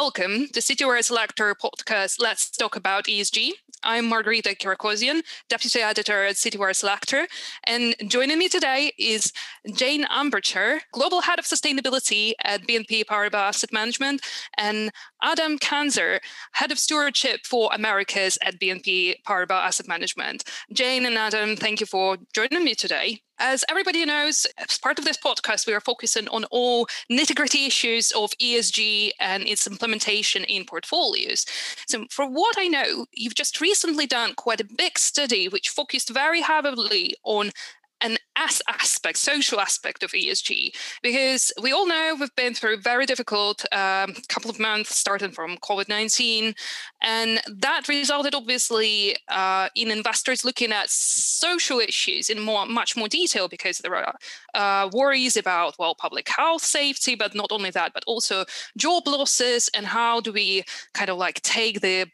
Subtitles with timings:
[0.00, 2.22] welcome to Citywire Selector podcast.
[2.22, 3.50] Let's talk about ESG.
[3.82, 7.26] I'm Margarita Kirakosian, Deputy Editor at Citywire Selector.
[7.64, 9.30] And joining me today is
[9.74, 14.22] Jane Ambachtsheer, Global Head of Sustainability at BNP Paribas Asset Management,
[14.56, 14.90] and
[15.22, 16.20] Adam Kanzer,
[16.52, 20.44] Head of Stewardship for Americas at BNP Paribas Asset Management.
[20.72, 23.20] Jane and Adam, thank you for joining me today.
[23.42, 27.64] As everybody knows, as part of this podcast, we are focusing on all nitty gritty
[27.64, 31.46] issues of ESG and its implementation in portfolios.
[31.86, 36.10] So, for what I know, you've just recently done quite a big study which focused
[36.10, 37.50] very heavily on
[38.00, 42.80] an as aspect, social aspect of ESG, because we all know we've been through a
[42.80, 46.54] very difficult um, couple of months, starting from COVID 19.
[47.02, 53.08] And that resulted, obviously, uh, in investors looking at social issues in more, much more
[53.08, 54.14] detail because there are
[54.54, 58.44] uh, worries about, well, public health safety, but not only that, but also
[58.76, 60.64] job losses and how do we
[60.94, 62.06] kind of like take the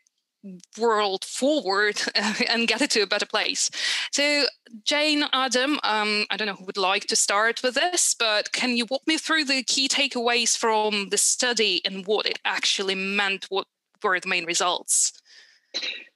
[0.79, 3.71] world forward and get it to a better place.
[4.13, 4.45] So,
[4.85, 8.77] Jane, Adam, um, I don't know who would like to start with this, but can
[8.77, 13.47] you walk me through the key takeaways from the study and what it actually meant?
[13.49, 13.67] What
[14.03, 15.13] were the main results?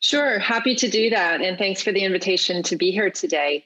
[0.01, 1.41] Sure, happy to do that.
[1.41, 3.65] And thanks for the invitation to be here today.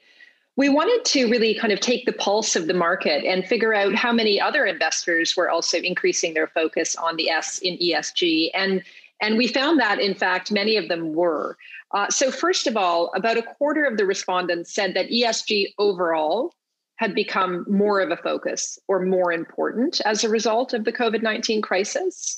[0.57, 3.93] We wanted to really kind of take the pulse of the market and figure out
[3.93, 8.51] how many other investors were also increasing their focus on the S in ESG.
[8.53, 8.81] And
[9.21, 11.57] and we found that, in fact, many of them were.
[11.91, 16.53] Uh, so, first of all, about a quarter of the respondents said that ESG overall
[16.97, 21.21] had become more of a focus or more important as a result of the COVID
[21.21, 22.37] 19 crisis.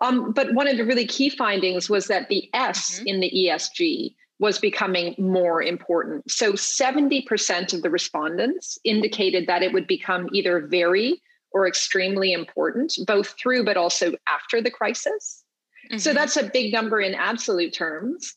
[0.00, 3.06] Um, but one of the really key findings was that the S mm-hmm.
[3.08, 6.30] in the ESG was becoming more important.
[6.30, 12.94] So 70% of the respondents indicated that it would become either very or extremely important,
[13.06, 15.44] both through but also after the crisis.
[15.90, 15.98] Mm-hmm.
[15.98, 18.34] So that's a big number in absolute terms.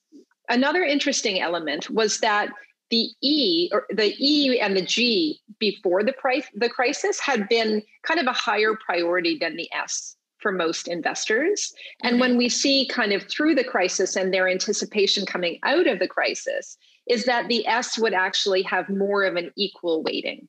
[0.49, 2.49] Another interesting element was that
[2.89, 7.81] the E or the E and the G before the price the crisis had been
[8.03, 11.73] kind of a higher priority than the S for most investors.
[12.03, 12.19] And mm-hmm.
[12.19, 16.07] when we see kind of through the crisis and their anticipation coming out of the
[16.07, 20.47] crisis, is that the S would actually have more of an equal weighting.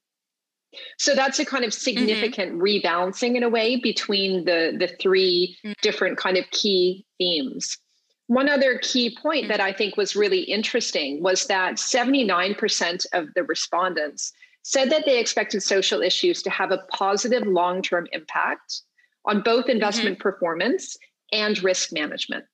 [0.99, 1.81] So that's a kind of mm-hmm.
[1.81, 2.63] significant mm-hmm.
[2.63, 5.73] rebalancing in a way between the the 3 mm-hmm.
[5.83, 7.79] different kind of key themes.
[8.27, 9.49] One other key point mm-hmm.
[9.53, 15.19] that I think was really interesting was that 79% of the respondents said that they
[15.19, 18.83] expected social issues to have a positive long-term impact
[19.27, 19.73] on both mm-hmm.
[19.73, 20.97] investment performance
[21.33, 22.45] and risk management.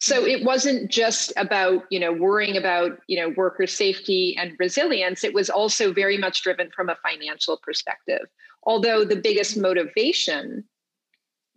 [0.00, 5.24] So it wasn't just about, you know, worrying about, you know, worker safety and resilience.
[5.24, 8.26] It was also very much driven from a financial perspective.
[8.64, 10.64] Although the biggest motivation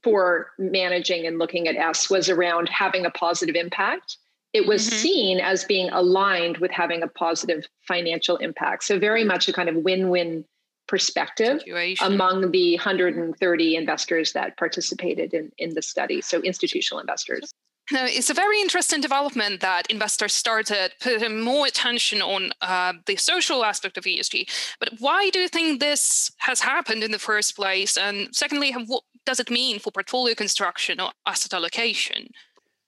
[0.06, 4.18] for managing and looking at S was around having a positive impact.
[4.54, 4.98] It was mm-hmm.
[4.98, 8.84] seen as being aligned with having a positive financial impact.
[8.84, 10.46] So very much a kind of win-win
[10.88, 12.06] perspective Situation.
[12.06, 16.22] among the 130 investors that participated in, in the study.
[16.22, 17.52] So institutional investors.
[17.92, 23.16] Now, it's a very interesting development that investors started putting more attention on uh, the
[23.16, 24.50] social aspect of ESG.
[24.80, 27.96] But why do you think this has happened in the first place?
[27.96, 32.30] And secondly, what does it mean for portfolio construction or asset allocation?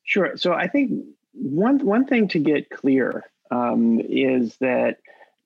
[0.04, 0.36] Sure.
[0.36, 0.92] So I think
[1.34, 4.98] one one thing to get clear um, is that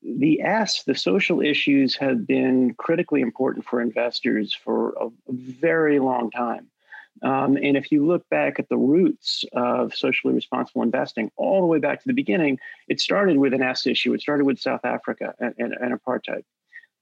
[0.02, 6.32] the S, the social issues, have been critically important for investors for a very long
[6.32, 6.71] time.
[7.24, 11.68] Um, and if you look back at the roots of socially responsible investing, all the
[11.68, 14.14] way back to the beginning, it started with an S issue.
[14.14, 16.44] It started with South Africa and, and, and apartheid.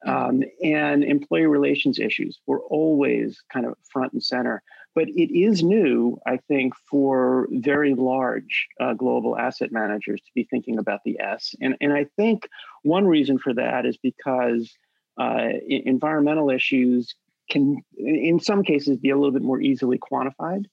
[0.06, 0.10] Mm-hmm.
[0.10, 4.62] Um, and employee relations issues were always kind of front and center.
[4.96, 10.44] But it is new, I think, for very large uh, global asset managers to be
[10.44, 11.56] thinking about the S.
[11.62, 12.50] And, and I think
[12.84, 14.74] one reason for that is because
[15.18, 17.14] uh, environmental issues
[17.50, 20.66] can in some cases be a little bit more easily quantified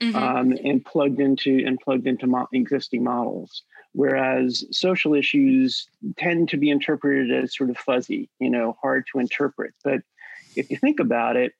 [0.00, 0.16] mm-hmm.
[0.16, 3.62] um, and plugged into and plugged into mo- existing models.
[3.92, 5.86] Whereas social issues
[6.18, 9.74] tend to be interpreted as sort of fuzzy you know hard to interpret.
[9.82, 10.00] But
[10.54, 11.52] if you think about it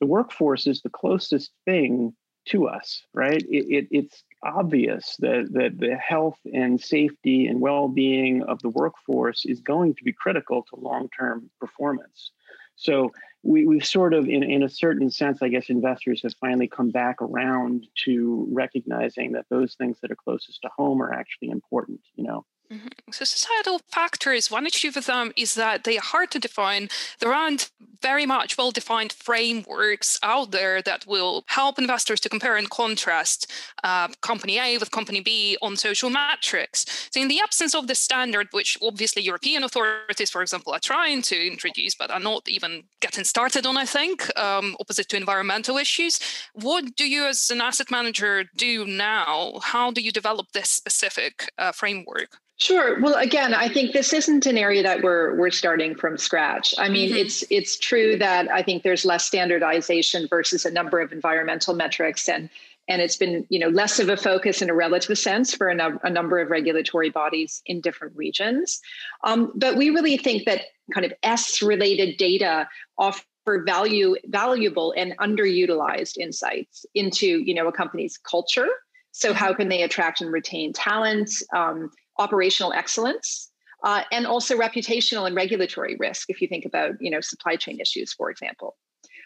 [0.00, 2.14] the workforce is the closest thing
[2.46, 3.42] to us right?
[3.42, 9.44] It, it, it's obvious that, that the health and safety and well-being of the workforce
[9.44, 12.32] is going to be critical to long-term performance
[12.80, 13.12] so
[13.42, 16.90] we, we've sort of, in, in a certain sense, I guess investors have finally come
[16.90, 22.00] back around to recognizing that those things that are closest to home are actually important,
[22.14, 22.46] you know.
[22.72, 23.10] Mm-hmm.
[23.10, 26.88] So societal factors, one issue with them is that they are hard to define.
[27.18, 27.70] There aren't
[28.00, 33.50] very much well-defined frameworks out there that will help investors to compare and contrast
[33.82, 37.08] uh, company A with company B on social metrics.
[37.10, 41.22] So in the absence of the standard, which obviously European authorities, for example, are trying
[41.22, 45.76] to introduce, but are not even getting started on, I think, um, opposite to environmental
[45.76, 46.20] issues,
[46.54, 49.58] what do you as an asset manager do now?
[49.60, 52.38] How do you develop this specific uh, framework?
[52.60, 53.00] Sure.
[53.00, 56.74] Well, again, I think this isn't an area that we're we're starting from scratch.
[56.76, 57.16] I mean, mm-hmm.
[57.16, 62.28] it's it's true that I think there's less standardization versus a number of environmental metrics,
[62.28, 62.50] and
[62.86, 65.74] and it's been you know less of a focus in a relative sense for a,
[65.74, 68.78] no, a number of regulatory bodies in different regions.
[69.24, 72.68] Um, but we really think that kind of S related data
[72.98, 73.24] offer
[73.64, 78.68] value valuable and underutilized insights into you know a company's culture.
[79.12, 81.30] So how can they attract and retain talent?
[81.56, 81.90] Um,
[82.20, 83.50] operational excellence,
[83.82, 87.80] uh, and also reputational and regulatory risk if you think about you know supply chain
[87.80, 88.76] issues for example.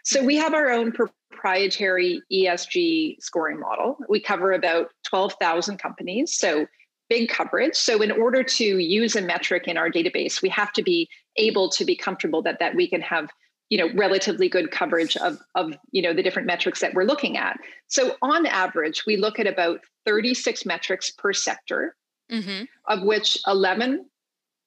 [0.04, 3.96] So we have our own proprietary esg scoring model.
[4.08, 6.66] We cover about 12000 companies so
[7.10, 7.74] big coverage.
[7.74, 11.68] So in order to use a metric in our database we have to be able
[11.70, 13.28] to be comfortable that that we can have
[13.70, 17.36] you know relatively good coverage of of you know the different metrics that we're looking
[17.36, 17.58] at.
[17.88, 21.96] So on average we look at about 36 metrics per sector
[22.30, 22.64] mm-hmm.
[22.88, 24.06] of which 11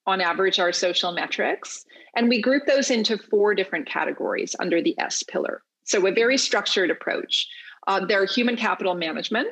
[0.06, 1.86] on average are social metrics.
[2.15, 5.62] And we group those into four different categories under the S pillar.
[5.83, 7.48] So, a very structured approach.
[7.88, 9.48] Uh, they're human capital management.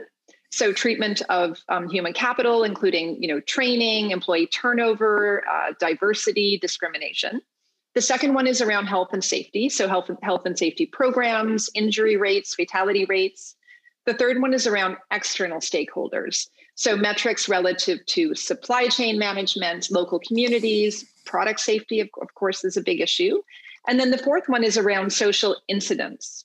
[0.51, 7.41] So, treatment of um, human capital, including you know, training, employee turnover, uh, diversity, discrimination.
[7.93, 9.69] The second one is around health and safety.
[9.69, 13.55] So, health, health and safety programs, injury rates, fatality rates.
[14.05, 16.47] The third one is around external stakeholders.
[16.75, 22.75] So, metrics relative to supply chain management, local communities, product safety, of, of course, is
[22.75, 23.41] a big issue.
[23.87, 26.43] And then the fourth one is around social incidents.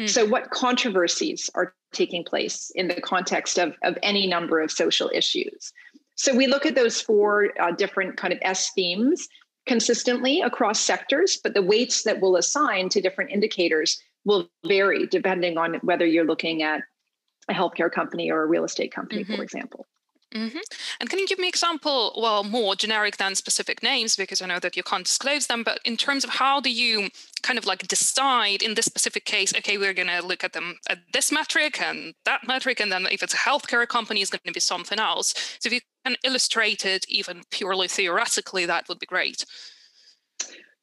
[0.00, 0.08] Mm.
[0.08, 5.10] So, what controversies are taking place in the context of, of any number of social
[5.12, 5.72] issues?
[6.14, 9.26] So, we look at those four uh, different kind of S themes
[9.66, 15.58] consistently across sectors, but the weights that we'll assign to different indicators will vary depending
[15.58, 16.82] on whether you're looking at
[17.48, 19.36] a healthcare company or a real estate company, mm-hmm.
[19.36, 19.86] for example.
[20.34, 20.58] Mm-hmm.
[20.98, 24.58] And can you give me example, well, more generic than specific names, because I know
[24.60, 27.10] that you can't disclose them, but in terms of how do you
[27.42, 30.76] kind of like decide in this specific case, okay, we're going to look at them
[30.88, 34.40] at this metric and that metric, and then if it's a healthcare company, it's going
[34.46, 35.34] to be something else.
[35.60, 39.44] So if you can illustrate it even purely theoretically, that would be great.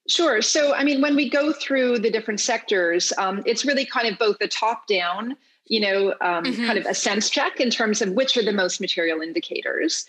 [0.08, 0.42] Sure.
[0.42, 4.18] So, I mean, when we go through the different sectors, um, it's really kind of
[4.20, 5.38] both the top down
[5.70, 6.66] you know, um, mm-hmm.
[6.66, 10.06] kind of a sense check in terms of which are the most material indicators,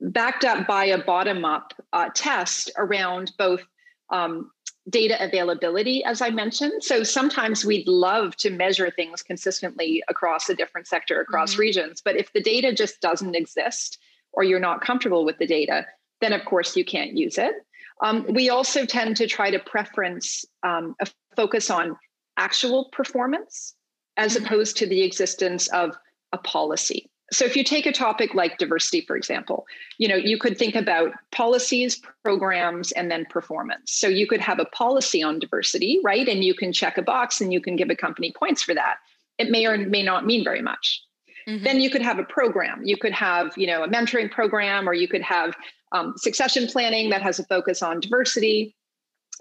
[0.00, 3.62] backed up by a bottom up uh, test around both
[4.10, 4.50] um,
[4.88, 6.82] data availability, as I mentioned.
[6.82, 11.60] So sometimes we'd love to measure things consistently across a different sector, across mm-hmm.
[11.60, 12.02] regions.
[12.04, 13.98] But if the data just doesn't exist
[14.32, 15.86] or you're not comfortable with the data,
[16.20, 17.54] then of course you can't use it.
[18.00, 21.06] Um, we also tend to try to preference um, a
[21.36, 21.96] focus on
[22.36, 23.74] actual performance
[24.16, 25.96] as opposed to the existence of
[26.32, 27.08] a policy.
[27.32, 29.64] So if you take a topic like diversity, for example,
[29.96, 33.90] you know, you could think about policies, programs, and then performance.
[33.90, 36.28] So you could have a policy on diversity, right?
[36.28, 38.96] And you can check a box and you can give a company points for that.
[39.38, 41.02] It may or may not mean very much.
[41.48, 41.64] Mm-hmm.
[41.64, 42.82] Then you could have a program.
[42.84, 45.56] You could have, you know, a mentoring program, or you could have
[45.92, 48.76] um, succession planning that has a focus on diversity.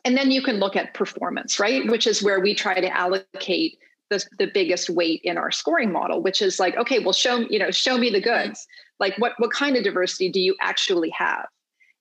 [0.06, 1.86] And then you can look at performance, right?
[1.88, 3.78] Which is where we try to allocate
[4.12, 7.58] the, the biggest weight in our scoring model which is like okay well show you
[7.58, 8.68] know show me the goods.
[9.00, 11.48] Like what what kind of diversity do you actually have?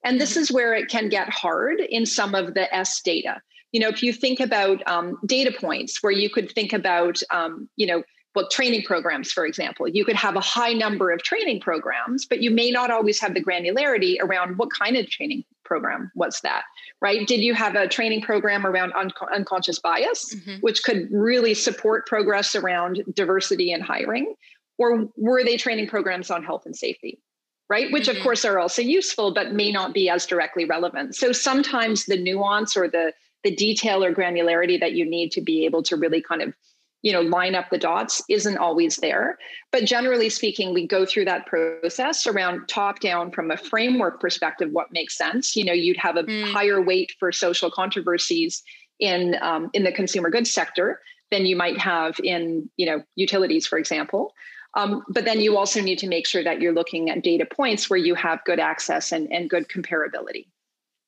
[0.04, 0.40] And this mm-hmm.
[0.40, 3.40] is where it can get hard in some of the s data.
[3.72, 7.68] You know if you think about um, data points where you could think about um,
[7.76, 8.02] you know
[8.34, 12.40] well training programs for example you could have a high number of training programs but
[12.40, 16.64] you may not always have the granularity around what kind of training program was that
[17.00, 20.56] right did you have a training program around un- unconscious bias mm-hmm.
[20.62, 24.34] which could really support progress around diversity and hiring
[24.78, 27.20] or were they training programs on health and safety
[27.68, 28.16] right which mm-hmm.
[28.16, 32.20] of course are also useful but may not be as directly relevant so sometimes the
[32.20, 33.12] nuance or the
[33.44, 36.52] the detail or granularity that you need to be able to really kind of
[37.02, 39.38] you know line up the dots isn't always there
[39.72, 44.68] but generally speaking we go through that process around top down from a framework perspective
[44.72, 46.52] what makes sense you know you'd have a mm.
[46.52, 48.62] higher weight for social controversies
[48.98, 53.66] in um, in the consumer goods sector than you might have in you know utilities
[53.66, 54.32] for example
[54.74, 57.90] Um, but then you also need to make sure that you're looking at data points
[57.90, 60.46] where you have good access and, and good comparability.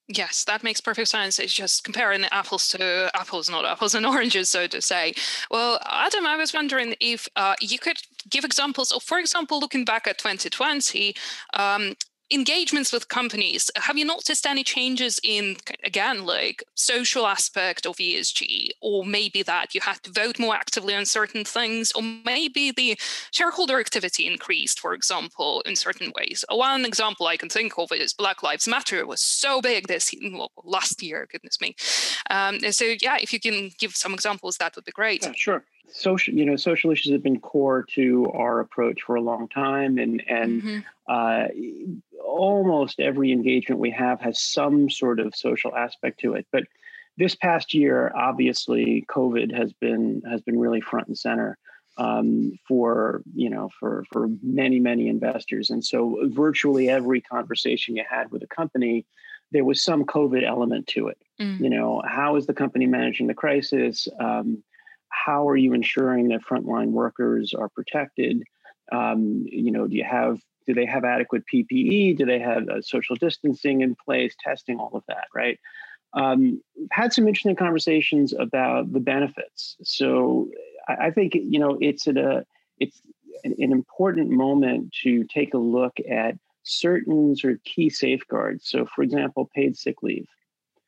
[0.08, 1.38] Yes, that makes perfect sense.
[1.38, 5.14] It's just comparing apples to apples, not apples and oranges, so to say.
[5.50, 9.84] Well, Adam, I was wondering if uh, you could give examples of, for example, looking
[9.84, 11.14] back at 2020,
[11.54, 11.94] um,
[12.32, 18.68] engagements with companies have you noticed any changes in again like social aspect of esg
[18.80, 22.98] or maybe that you had to vote more actively on certain things or maybe the
[23.32, 26.44] shareholder activity increased for example in certain ways?
[26.50, 29.06] One example i can think of is black lives matter.
[29.06, 31.74] Was so big this well, last year goodness me.
[32.30, 35.22] Um, so yeah if you can give some examples that would be great.
[35.24, 39.20] Yeah, sure social you know social issues have been core to our approach for a
[39.20, 40.80] long time and and mm-hmm.
[41.08, 41.46] uh,
[42.24, 46.64] almost every engagement we have has some sort of social aspect to it but
[47.18, 51.58] this past year obviously covid has been has been really front and center
[51.98, 58.04] um, for you know for for many many investors and so virtually every conversation you
[58.08, 59.04] had with a company
[59.50, 61.60] there was some covid element to it mm.
[61.60, 64.62] you know how is the company managing the crisis um,
[65.12, 68.42] how are you ensuring that frontline workers are protected?
[68.90, 72.16] Um, you know, do you have do they have adequate PPE?
[72.16, 74.34] Do they have uh, social distancing in place?
[74.42, 75.58] Testing, all of that, right?
[76.14, 79.76] Um, had some interesting conversations about the benefits.
[79.82, 80.50] So
[80.88, 82.44] I, I think you know it's at a
[82.78, 83.00] it's
[83.44, 88.68] an, an, important moment to take a look at certain sort of key safeguards.
[88.68, 90.26] So, for example, paid sick leave,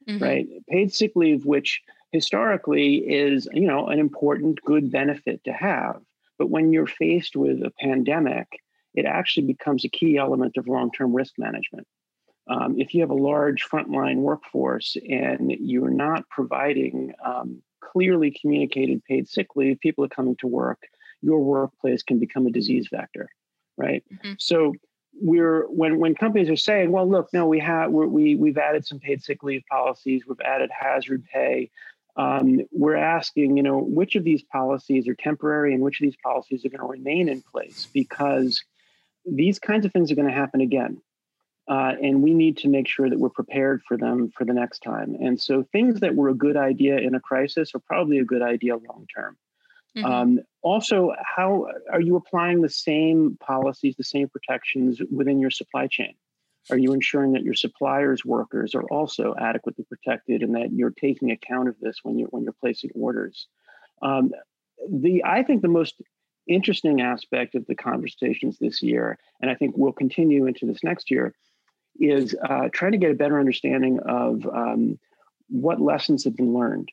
[0.09, 0.23] mm-hmm.
[0.23, 0.47] right?
[0.69, 1.81] Paid sick leave, which
[2.14, 6.00] historically is you know an important good benefit to have.
[6.38, 8.49] But when you're faced with a pandemic
[8.94, 11.87] it actually becomes a key element of long-term risk management.
[12.47, 19.02] Um, if you have a large frontline workforce and you're not providing um, clearly communicated
[19.04, 20.80] paid sick leave people are coming to work
[21.23, 23.28] your workplace can become a disease vector
[23.76, 24.04] right?
[24.12, 24.33] Mm-hmm.
[24.38, 24.75] so
[25.21, 28.99] we're when when companies are saying well look no we have we we've added some
[28.99, 31.71] paid sick leave policies we've added hazard pay
[32.16, 36.16] um, we're asking, you know, which of these policies are temporary and which of these
[36.23, 38.62] policies are going to remain in place because
[39.26, 41.00] these kinds of things are going to happen again.
[41.66, 44.80] Uh, and we need to make sure that we're prepared for them for the next
[44.80, 45.16] time.
[45.18, 48.42] And so things that were a good idea in a crisis are probably a good
[48.42, 49.38] idea long term.
[49.97, 50.04] Mm-hmm.
[50.04, 55.87] Um, also, how are you applying the same policies, the same protections within your supply
[55.87, 56.14] chain?
[56.71, 61.30] Are you ensuring that your suppliers' workers are also adequately protected and that you're taking
[61.30, 63.47] account of this when you're when you're placing orders?
[64.02, 64.33] Um,
[64.90, 66.00] the I think the most
[66.47, 71.11] interesting aspect of the conversations this year, and I think we'll continue into this next
[71.11, 71.35] year,
[71.99, 74.99] is uh, trying to get a better understanding of um,
[75.49, 76.90] what lessons have been learned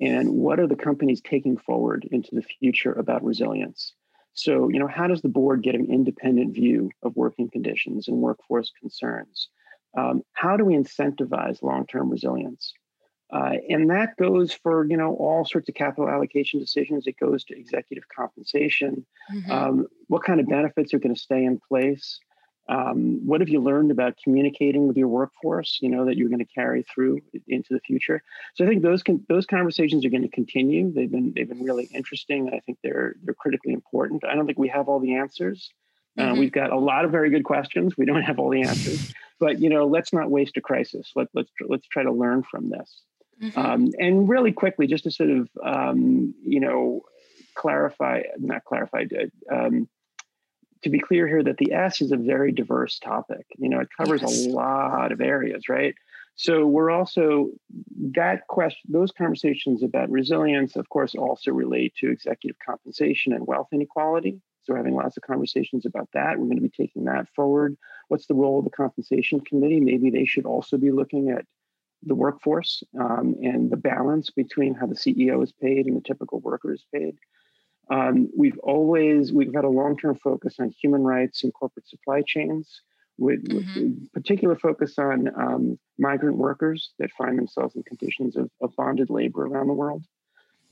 [0.00, 3.94] and what are the companies taking forward into the future about resilience.
[4.42, 8.18] So, you know, how does the board get an independent view of working conditions and
[8.18, 9.48] workforce concerns?
[9.96, 12.72] Um, how do we incentivize long-term resilience?
[13.32, 17.06] Uh, and that goes for you know all sorts of capital allocation decisions.
[17.06, 19.06] It goes to executive compensation.
[19.32, 19.50] Mm-hmm.
[19.50, 22.18] Um, what kind of benefits are going to stay in place?
[22.70, 25.78] Um, what have you learned about communicating with your workforce?
[25.82, 28.22] You know that you're going to carry through into the future.
[28.54, 30.92] So I think those can, those conversations are going to continue.
[30.92, 32.48] They've been they've been really interesting.
[32.54, 34.24] I think they're they're critically important.
[34.24, 35.68] I don't think we have all the answers.
[36.16, 36.38] Uh, mm-hmm.
[36.38, 37.96] we've got a lot of very good questions.
[37.96, 41.10] We don't have all the answers, but you know, let's not waste a crisis.
[41.16, 43.02] Let, let's let's try to learn from this.
[43.42, 43.58] Mm-hmm.
[43.58, 47.02] Um, and really quickly, just to sort of um, you know
[47.56, 49.06] clarify, not clarify,
[49.50, 49.88] um,
[50.82, 53.46] to be clear here that the S is a very diverse topic.
[53.58, 54.46] You know, it covers yes.
[54.46, 55.94] a lot of areas, right?
[56.36, 57.50] So we're also
[58.12, 63.68] that question, those conversations about resilience, of course, also relate to executive compensation and wealth
[63.72, 64.40] inequality.
[64.62, 66.38] So we're having lots of conversations about that.
[66.38, 67.76] We're going to be taking that forward.
[68.08, 69.80] What's the role of the compensation committee?
[69.80, 71.44] Maybe they should also be looking at
[72.02, 76.40] the workforce um, and the balance between how the CEO is paid and the typical
[76.40, 77.16] worker is paid.
[77.90, 82.82] Um, we've always we've had a long-term focus on human rights and corporate supply chains,
[83.20, 83.80] with, mm-hmm.
[83.80, 89.10] with particular focus on um, migrant workers that find themselves in conditions of, of, bonded
[89.10, 90.02] labor around the world.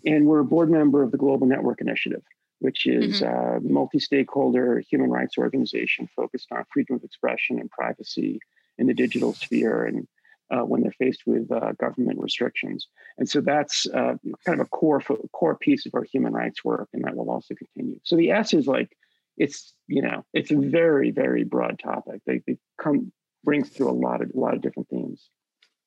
[0.04, 2.22] And we're a board member of the Global Network Initiative,
[2.60, 3.68] which is mm-hmm.
[3.68, 8.40] a multi-stakeholder human rights organization focused on freedom of expression and privacy
[8.78, 10.08] in the digital sphere and
[10.50, 12.86] uh, when they're faced with uh, government restrictions.
[13.18, 14.14] And so that's uh,
[14.44, 15.02] kind of a core
[15.32, 17.98] core piece of our human rights work, and that will also continue.
[18.04, 18.96] So the S is like
[19.36, 22.22] it's you know it's a very very broad topic.
[22.26, 23.12] They, they come
[23.44, 25.28] brings through a lot of a lot of different themes.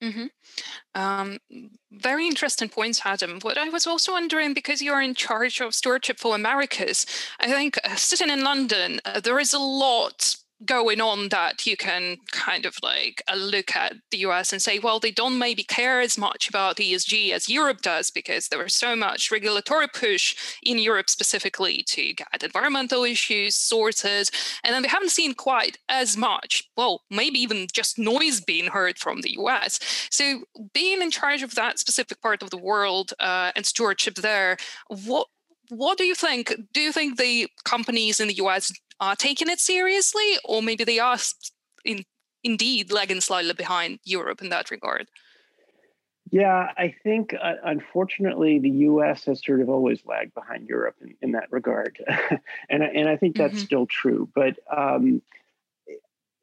[0.01, 0.25] Mm-hmm.
[0.95, 1.37] Um,
[1.91, 3.39] very interesting points, Adam.
[3.41, 7.05] What I was also wondering, because you're in charge of stewardship for Americas,
[7.39, 11.75] I think uh, sitting in London, uh, there is a lot going on that you
[11.75, 15.63] can kind of like uh, look at the US and say, well, they don't maybe
[15.63, 20.35] care as much about ESG as Europe does because there was so much regulatory push
[20.63, 24.29] in Europe specifically to get environmental issues sorted.
[24.63, 28.97] And then we haven't seen quite as much, well, maybe even just noise being heard
[28.97, 29.79] from the US.
[30.09, 34.57] So being in charge of that specific part of the world uh, and stewardship there,
[34.87, 35.27] what
[35.71, 36.53] what do you think?
[36.73, 40.99] Do you think the companies in the US are taking it seriously, or maybe they
[40.99, 41.17] are
[41.85, 42.03] in,
[42.43, 45.07] indeed lagging slightly behind Europe in that regard?
[46.29, 49.23] Yeah, I think uh, unfortunately the U.S.
[49.25, 51.97] has sort of always lagged behind Europe in, in that regard,
[52.69, 53.63] and and I think that's mm-hmm.
[53.63, 54.29] still true.
[54.35, 55.21] But um,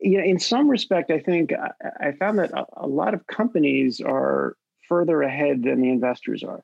[0.01, 3.27] you know, in some respect, I think I, I found that a, a, lot of
[3.27, 4.57] companies are
[4.89, 6.63] further ahead than the investors are.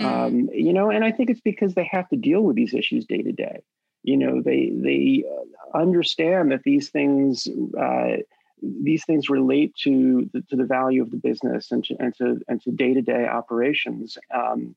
[0.00, 0.06] Mm-hmm.
[0.06, 3.04] Um, you know, and I think it's because they have to deal with these issues
[3.06, 3.62] day to day
[4.02, 7.46] you know they they uh, understand that these things
[7.78, 8.16] uh,
[8.62, 12.40] these things relate to the, to the value of the business and to and to
[12.48, 14.74] and to day to day operations, um,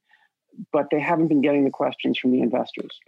[0.71, 2.99] but they haven't been getting the questions from the investors.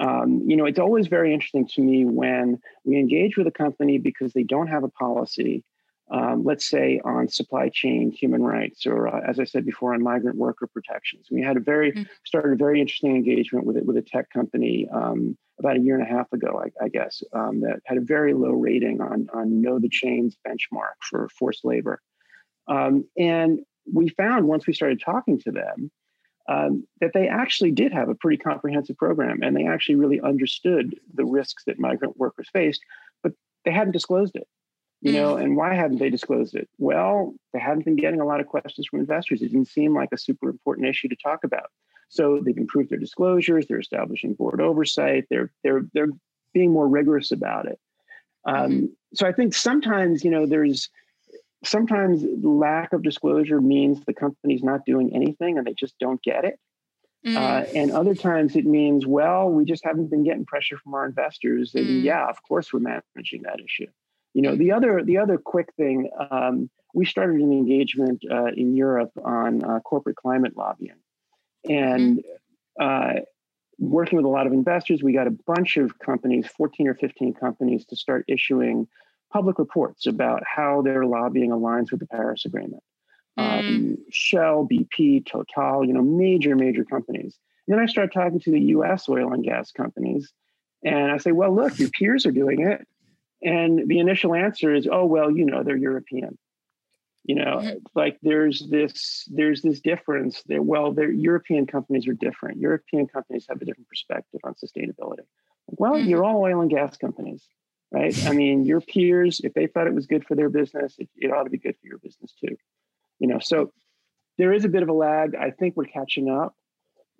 [0.00, 3.98] Um, you know, it's always very interesting to me when we engage with a company
[3.98, 5.64] because they don't have a policy
[6.12, 10.02] um, let's say on supply chain human rights or uh, as i said before on
[10.02, 11.28] migrant worker protections.
[11.30, 12.02] We had a very mm-hmm.
[12.24, 15.98] started a very interesting engagement with it with a tech company um, about a year
[15.98, 19.28] and a half ago i, I guess um, that had a very low rating on
[19.32, 22.00] on know the chains benchmark for forced labor.
[22.68, 23.60] Um, and
[23.92, 25.90] we found once we started talking to them
[26.48, 30.94] um, that they actually did have a pretty comprehensive program and they actually really understood
[31.14, 32.80] the risks that migrant workers faced
[33.22, 33.32] but
[33.64, 34.46] they hadn't disclosed it
[35.02, 35.42] you know mm.
[35.42, 36.68] and why haven't they disclosed it?
[36.78, 39.42] Well they haven't been getting a lot of questions from investors.
[39.42, 41.70] It didn't seem like a super important issue to talk about.
[42.08, 46.10] So they've improved their disclosures they're establishing board oversight they're they're they're
[46.54, 47.78] being more rigorous about it.
[48.44, 48.86] Um, mm-hmm.
[49.14, 50.88] so i think sometimes you know there's
[51.64, 56.44] sometimes lack of disclosure means the company's not doing anything and they just don't get
[56.44, 56.58] it.
[57.26, 57.36] Mm.
[57.36, 61.06] Uh, and other times it means well we just haven't been getting pressure from our
[61.06, 62.02] investors and mm.
[62.02, 63.86] yeah of course we're managing that issue
[64.34, 68.76] you know, the other the other quick thing, um, we started an engagement uh, in
[68.76, 71.00] Europe on uh, corporate climate lobbying,
[71.68, 73.18] and mm-hmm.
[73.18, 73.20] uh,
[73.78, 77.34] working with a lot of investors, we got a bunch of companies, fourteen or fifteen
[77.34, 78.88] companies, to start issuing
[79.30, 82.82] public reports about how their lobbying aligns with the Paris Agreement.
[83.38, 83.58] Mm.
[83.58, 87.38] Um, Shell, BP, Total, you know, major major companies.
[87.66, 89.08] And then I started talking to the U.S.
[89.08, 90.32] oil and gas companies,
[90.82, 92.86] and I say, well, look, your peers are doing it
[93.42, 96.38] and the initial answer is, oh, well, you know, they're European.
[97.24, 97.78] You know, mm-hmm.
[97.94, 102.58] like there's this there's this difference that Well, their European companies are different.
[102.58, 105.24] European companies have a different perspective on sustainability.
[105.68, 106.08] Well, mm-hmm.
[106.08, 107.46] you're all oil and gas companies,
[107.92, 108.26] right?
[108.26, 111.32] I mean, your peers, if they thought it was good for their business, it, it
[111.32, 112.56] ought to be good for your business too.
[113.20, 113.72] You know, so
[114.38, 115.36] there is a bit of a lag.
[115.36, 116.56] I think we're catching up.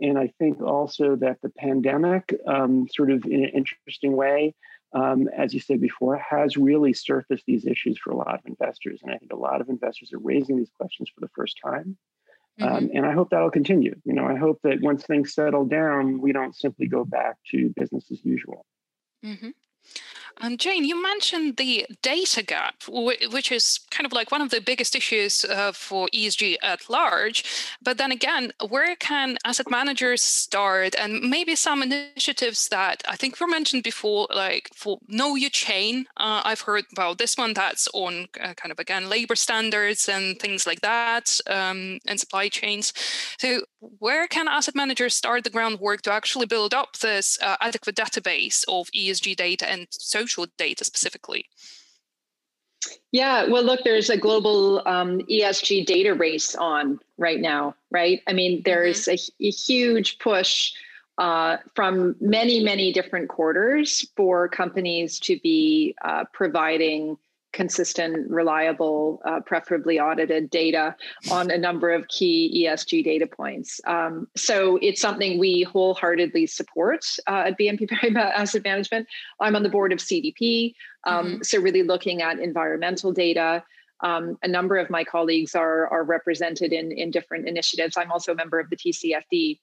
[0.00, 4.54] And I think also that the pandemic, um, sort of in an interesting way,
[4.94, 9.00] um, as you said before, has really surfaced these issues for a lot of investors.
[9.02, 11.96] And I think a lot of investors are raising these questions for the first time.
[12.61, 12.76] Um, mm-hmm.
[12.76, 13.94] Um, and I hope that'll continue.
[14.05, 17.72] You know, I hope that once things settle down, we don't simply go back to
[17.76, 18.66] business as usual.
[19.24, 19.50] Mm-hmm.
[20.40, 24.61] Um, Jane, you mentioned the data gap, which is kind of like one of the
[24.61, 27.45] biggest issues uh, for ESG at large.
[27.83, 30.95] But then again, where can asset managers start?
[30.99, 36.07] And maybe some initiatives that I think were mentioned before, like for Know Your Chain.
[36.16, 40.38] Uh, I've heard about this one that's on uh, kind of again labor standards and
[40.38, 42.92] things like that um, and supply chains.
[43.38, 43.62] So,
[43.99, 48.64] where can asset managers start the groundwork to actually build up this uh, adequate database
[48.68, 51.46] of ESG data and social social data specifically?
[53.12, 58.20] Yeah, well, look, there's a global um, ESG data race on right now, right?
[58.26, 59.44] I mean, there's mm-hmm.
[59.44, 60.72] a, a, huge push
[61.18, 67.18] uh, from many, many different quarters for companies to be uh, providing
[67.53, 70.97] consistent, reliable, uh, preferably audited data
[71.31, 73.81] on a number of key ESG data points.
[73.87, 79.07] Um, so it's something we wholeheartedly support uh, at BNP Paribas Asset Management.
[79.41, 81.43] I'm on the board of CDP, um, mm-hmm.
[81.43, 83.62] so really looking at environmental data.
[84.01, 87.97] Um, a number of my colleagues are are represented in in different initiatives.
[87.97, 89.61] I'm also a member of the TCFD.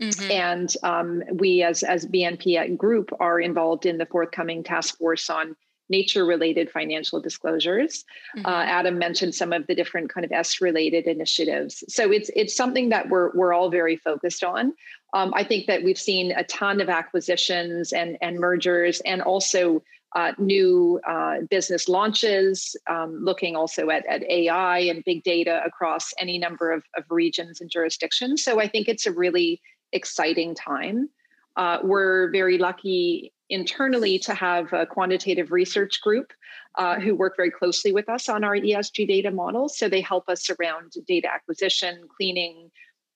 [0.00, 0.30] Mm-hmm.
[0.30, 5.56] And um, we, as as BNP group, are involved in the forthcoming task force on
[5.90, 8.04] nature related financial disclosures.
[8.36, 8.46] Mm-hmm.
[8.46, 11.84] Uh, Adam mentioned some of the different kind of S related initiatives.
[11.88, 14.72] So it's it's something that we're we're all very focused on.
[15.12, 19.82] Um, I think that we've seen a ton of acquisitions and and mergers, and also
[20.16, 26.12] uh, new uh, business launches, um, looking also at, at AI and big data across
[26.18, 28.42] any number of, of regions and jurisdictions.
[28.42, 29.60] So I think it's a really
[29.92, 31.08] exciting time.
[31.56, 36.32] Uh, we're very lucky internally to have a quantitative research group
[36.76, 39.76] uh, who work very closely with us on our ESG data models.
[39.76, 42.70] So they help us around data acquisition, cleaning,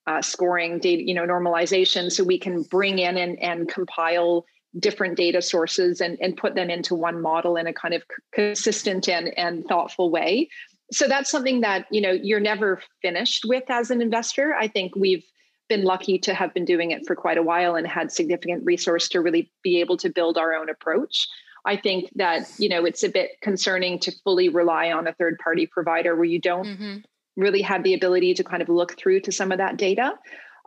[0.06, 4.44] uh, scoring, data, you know, normalization, so we can bring in and, and compile
[4.78, 8.02] different data sources and, and put them into one model in a kind of
[8.34, 10.48] consistent and, and thoughtful way.
[10.92, 14.54] So that's something that you know you're never finished with as an investor.
[14.54, 15.24] I think we've
[15.68, 19.08] been lucky to have been doing it for quite a while and had significant resource
[19.08, 21.26] to really be able to build our own approach.
[21.64, 25.38] I think that you know it's a bit concerning to fully rely on a third
[25.42, 26.96] party provider where you don't mm-hmm.
[27.36, 30.14] really have the ability to kind of look through to some of that data.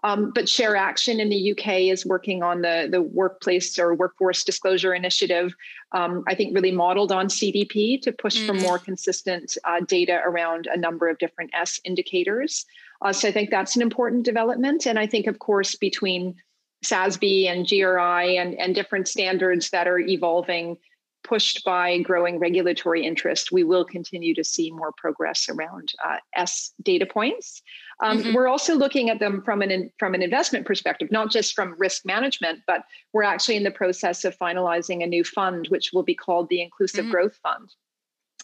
[0.04, 4.94] Um, but ShareAction in the UK is working on the, the workplace or workforce disclosure
[4.94, 5.54] initiative,
[5.92, 8.48] um, I think really modeled on CDP to push mm-hmm.
[8.48, 12.66] for more consistent uh, data around a number of different S indicators.
[13.02, 14.86] Uh, so I think that's an important development.
[14.86, 16.36] And I think, of course, between
[16.84, 20.78] SASB and GRI and, and different standards that are evolving,
[21.24, 26.74] pushed by growing regulatory interest, we will continue to see more progress around uh, S
[26.82, 27.62] data points.
[28.02, 28.34] Um, mm-hmm.
[28.34, 32.06] We're also looking at them from an from an investment perspective, not just from risk
[32.06, 32.84] management, but
[33.14, 36.62] we're actually in the process of finalizing a new fund, which will be called the
[36.62, 37.12] Inclusive mm-hmm.
[37.12, 37.74] Growth Fund,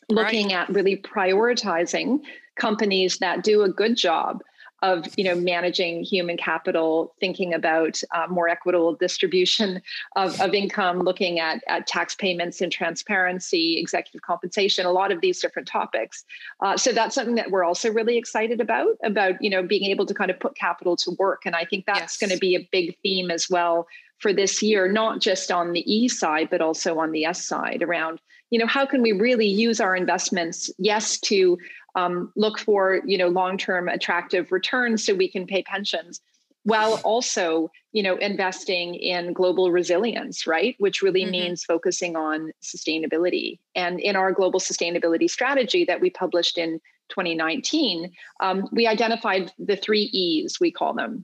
[0.10, 0.56] looking right.
[0.56, 2.20] at really prioritizing
[2.56, 4.42] companies that do a good job
[4.84, 9.82] of you know managing human capital thinking about uh, more equitable distribution
[10.18, 15.22] of, of income looking at, at tax payments and transparency executive compensation a lot of
[15.22, 16.26] these different topics
[16.60, 20.06] uh, so that's something that we're also really excited about about you know being able
[20.06, 22.18] to kind of put capital to work and i think that's yes.
[22.18, 23.88] going to be a big theme as well
[24.24, 27.84] for this year not just on the e side but also on the s side
[27.84, 31.58] around you know how can we really use our investments yes to
[31.96, 36.22] um, look for you know long-term attractive returns so we can pay pensions
[36.64, 40.76] while also you know investing in global resilience right?
[40.80, 41.32] Which really mm-hmm.
[41.32, 43.60] means focusing on sustainability.
[43.76, 49.76] And in our global sustainability strategy that we published in 2019 um, we identified the
[49.76, 51.24] three e's we call them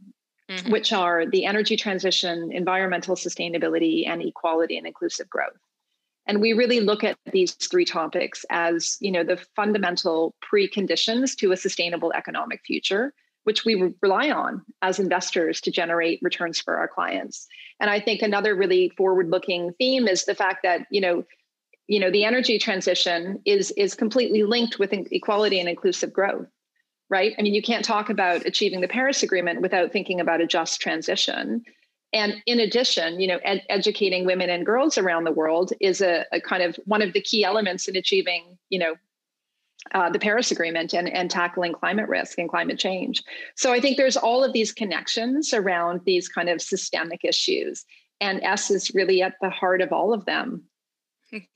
[0.50, 0.72] mm-hmm.
[0.72, 5.58] which are the energy transition environmental sustainability and equality and inclusive growth.
[6.28, 11.52] And we really look at these three topics as you know the fundamental preconditions to
[11.52, 13.14] a sustainable economic future
[13.46, 17.48] which we rely on as investors to generate returns for our clients.
[17.80, 21.26] And i think another really forward looking theme is the fact that you know
[21.88, 26.48] you know the energy transition is is completely linked with equality and inclusive growth
[27.10, 27.34] right?
[27.38, 30.82] I mean you can't talk about achieving the paris agreement without thinking about a just
[30.82, 31.64] transition.
[32.12, 36.26] And in addition you know ed- educating women and girls around the world is a,
[36.32, 38.96] a, kind of one of the key elements in achieving you know
[39.94, 43.24] uh, the paris agreement and, and tackling climate risk and climate change.
[43.56, 47.86] So i think there's all of these connections around these kind of systemic issues
[48.22, 50.64] and s is really at the heart of all of them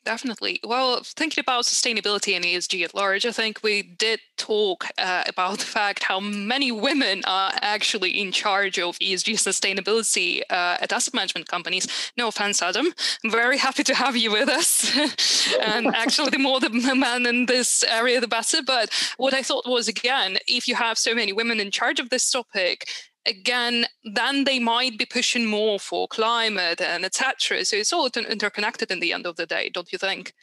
[0.06, 0.60] definitely.
[0.64, 5.60] Well, thinking about sustainability and ESG at large, I think we did talk uh, about
[5.60, 11.14] the fact how many women are actually in charge of ESG sustainability uh, at asset
[11.14, 11.88] management companies.
[12.18, 12.88] No offense, Adam.
[13.24, 14.96] I'm very happy to have you with us.
[15.62, 18.62] and actually, the more the men in this area, the better.
[18.62, 22.10] But what I thought was, again, if you have so many women in charge of
[22.10, 22.88] this topic,
[23.26, 27.66] again, then they might be pushing more for climate and etc.
[27.66, 30.34] So it's all interconnected in the end of the day, don't you think?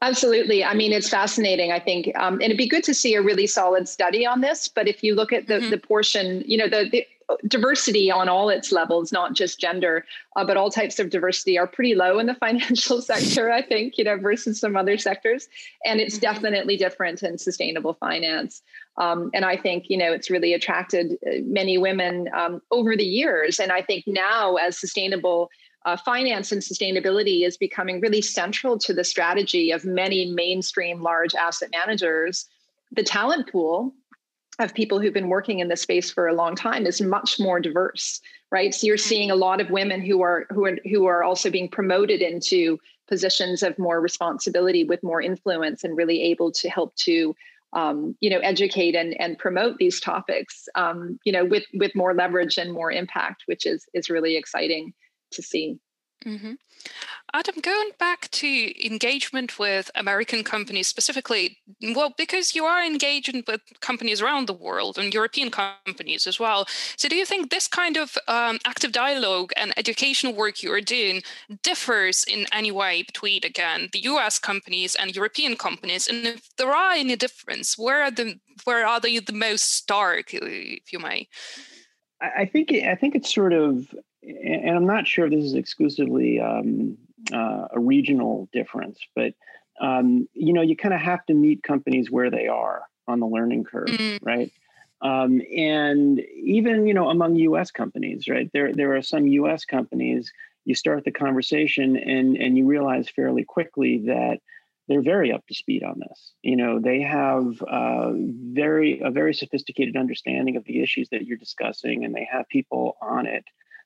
[0.00, 0.64] Absolutely.
[0.64, 2.16] I mean, it's fascinating, I think.
[2.16, 4.68] Um, and it'd be good to see a really solid study on this.
[4.68, 5.70] But if you look at the, mm-hmm.
[5.70, 7.04] the portion, you know, the, the
[7.48, 10.04] diversity on all its levels, not just gender,
[10.36, 13.98] uh, but all types of diversity are pretty low in the financial sector, I think,
[13.98, 15.48] you know, versus some other sectors.
[15.84, 16.22] And it's mm-hmm.
[16.22, 18.62] definitely different in sustainable finance.
[18.98, 23.04] Um, and I think, you know, it's really attracted uh, many women um, over the
[23.04, 23.58] years.
[23.58, 25.50] And I think now, as sustainable
[25.86, 31.34] uh, finance and sustainability is becoming really central to the strategy of many mainstream large
[31.34, 32.46] asset managers,
[32.92, 33.94] the talent pool
[34.58, 37.60] of people who've been working in this space for a long time is much more
[37.60, 39.08] diverse right so you're mm-hmm.
[39.08, 42.78] seeing a lot of women who are who are who are also being promoted into
[43.06, 47.34] positions of more responsibility with more influence and really able to help to
[47.72, 52.14] um, you know educate and, and promote these topics um, you know with with more
[52.14, 54.92] leverage and more impact which is is really exciting
[55.30, 55.78] to see
[56.26, 56.54] Mm-hmm.
[57.34, 61.58] Adam, going back to engagement with American companies specifically,
[61.94, 66.66] well, because you are engaging with companies around the world and European companies as well.
[66.96, 70.80] So, do you think this kind of um, active dialogue and educational work you are
[70.80, 71.22] doing
[71.62, 76.08] differs in any way between, again, the US companies and European companies?
[76.08, 80.32] And if there are any difference, where are the where are they the most stark,
[80.32, 81.28] if you may?
[82.20, 86.40] I think I think it's sort of, and I'm not sure if this is exclusively
[86.40, 86.96] um,
[87.32, 89.34] uh, a regional difference, but
[89.80, 93.26] um, you know, you kind of have to meet companies where they are on the
[93.26, 94.24] learning curve, mm-hmm.
[94.26, 94.52] right?
[95.00, 97.70] Um, and even you know, among U.S.
[97.70, 98.50] companies, right?
[98.52, 99.64] There there are some U.S.
[99.64, 100.32] companies.
[100.64, 104.40] You start the conversation, and and you realize fairly quickly that
[104.88, 106.32] they're very up to speed on this.
[106.42, 111.36] You know, they have uh, very a very sophisticated understanding of the issues that you're
[111.36, 113.44] discussing, and they have people on it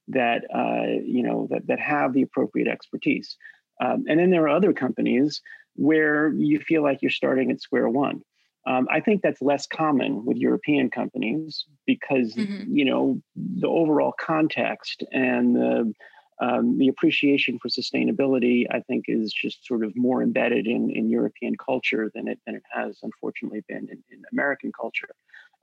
[0.09, 3.37] that uh, you know that that have the appropriate expertise.
[3.81, 5.41] Um, and then there are other companies
[5.75, 8.23] where you feel like you're starting at square one.
[8.67, 12.77] Um, I think that's less common with European companies because mm-hmm.
[12.77, 15.93] you know the overall context and the
[16.41, 21.09] um, the appreciation for sustainability, I think, is just sort of more embedded in, in
[21.09, 25.15] European culture than it than it has unfortunately been in, in American culture.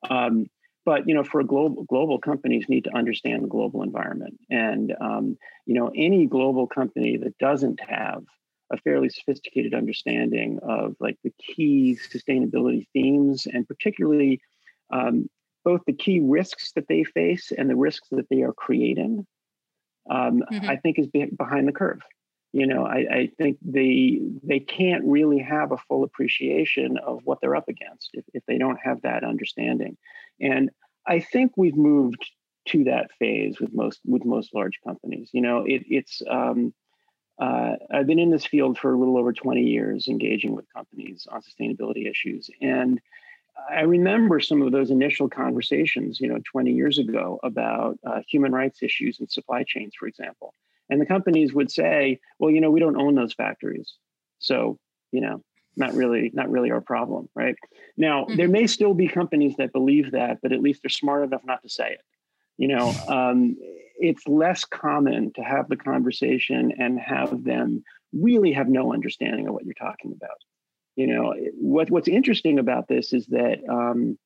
[0.09, 0.49] Um,
[0.85, 5.37] but you know, for global global companies need to understand the global environment, and um,
[5.65, 8.23] you know, any global company that doesn't have
[8.71, 14.41] a fairly sophisticated understanding of like the key sustainability themes, and particularly
[14.91, 15.29] um,
[15.63, 19.25] both the key risks that they face and the risks that they are creating,
[20.09, 20.69] um, mm-hmm.
[20.69, 21.99] I think is behind the curve.
[22.51, 27.37] You know, I, I, think they they can't really have a full appreciation of what
[27.41, 29.97] they're up against if, if they don't have that understanding.
[30.41, 30.69] And
[31.07, 32.29] I think we've moved
[32.69, 35.29] to that phase with most with most large companies.
[35.33, 36.73] You know, it, it's um,
[37.41, 41.25] uh, I've been in this field for a little over 20 years, engaging with companies
[41.31, 42.99] on sustainability issues, and
[43.69, 48.51] I remember some of those initial conversations, you know, 20 years ago about uh, human
[48.51, 50.53] rights issues and supply chains, for example.
[50.89, 53.95] And the companies would say, "Well, you know, we don't own those factories,
[54.39, 54.77] so
[55.11, 55.43] you know,
[55.79, 57.55] not really not really our problem right?
[57.97, 58.35] Now mm-hmm.
[58.35, 61.61] there may still be companies that believe that but at least they're smart enough not
[61.63, 62.01] to say it.
[62.57, 63.55] You know um,
[63.99, 69.53] it's less common to have the conversation and have them really have no understanding of
[69.53, 70.37] what you're talking about.
[70.95, 74.17] You know what, what's interesting about this is that um,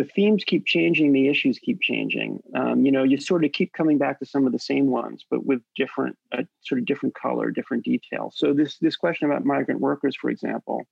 [0.00, 2.42] the themes keep changing, the issues keep changing.
[2.54, 5.26] Um, you know, you sort of keep coming back to some of the same ones,
[5.30, 8.32] but with different, uh, sort of different color, different detail.
[8.34, 10.86] So this this question about migrant workers, for example,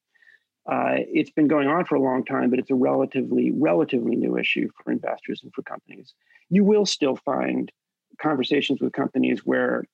[0.71, 4.37] uh, it's been going on for a long time, but it's a relatively relatively new
[4.37, 6.13] issue for investors and for companies.
[6.51, 7.73] You will still find
[8.21, 9.85] conversations with companies where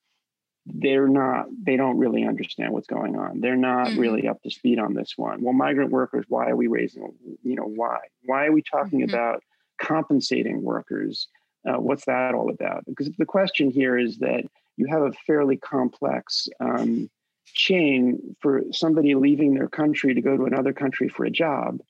[0.67, 3.41] they're not they don't really understand what's going on.
[3.41, 4.01] They're not mm-hmm.
[4.01, 5.43] really up to speed on this one.
[5.43, 7.99] Well migrant workers why are we raising you know why?
[8.25, 9.15] Why are we talking mm-hmm.
[9.15, 9.43] about
[9.81, 11.29] compensating workers?
[11.69, 12.85] Uh, what's that all about?
[12.87, 14.45] Because the question here is that
[14.77, 17.09] you have a fairly complex um,
[17.47, 21.81] chain for somebody leaving their country to go to another country for a job.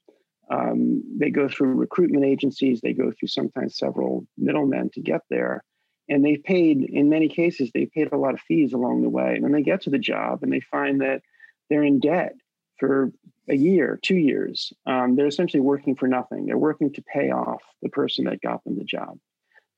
[0.50, 5.64] Um, they go through recruitment agencies they go through sometimes several middlemen to get there
[6.08, 9.34] and they've paid in many cases they've paid a lot of fees along the way.
[9.34, 11.22] And then they get to the job and they find that
[11.70, 12.34] they're in debt
[12.78, 13.12] for
[13.48, 16.46] a year two years um, they're essentially working for nothing.
[16.46, 19.18] They're working to pay off the person that got them the job.